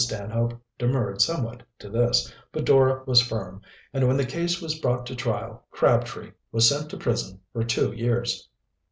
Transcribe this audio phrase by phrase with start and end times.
[0.01, 3.61] Stanhope demurred somewhat to this, but Dora was firm,
[3.93, 7.91] and when the case was brought to trial Crabtree was sent to prison for two
[7.93, 8.49] years.